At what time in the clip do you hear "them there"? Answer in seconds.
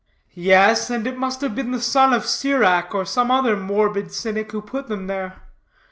4.87-5.43